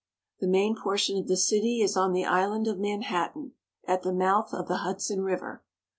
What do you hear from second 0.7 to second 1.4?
portion of the